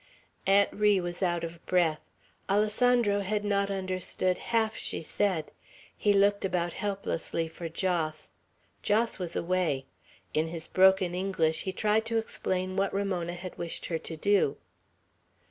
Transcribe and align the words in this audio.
Aunt 0.47 0.73
Ri 0.73 0.99
was 0.99 1.21
out 1.21 1.43
of 1.43 1.63
breath. 1.67 2.01
Alessandro 2.49 3.19
had 3.19 3.45
not 3.45 3.69
understood 3.69 4.39
half 4.49 4.75
she 4.75 5.03
said. 5.03 5.51
He 5.95 6.11
looked 6.11 6.43
about 6.43 6.73
helplessly 6.73 7.47
for 7.47 7.69
Jos. 7.69 8.31
Jos 8.81 9.19
was 9.19 9.35
away. 9.35 9.85
In 10.33 10.47
his 10.47 10.65
broken 10.65 11.13
English 11.13 11.61
he 11.65 11.71
tried 11.71 12.07
to 12.07 12.17
explain 12.17 12.75
what 12.75 12.91
Ramona 12.95 13.33
had 13.33 13.55
wished 13.59 13.85
her 13.85 13.99
to 13.99 14.17
do. 14.17 14.57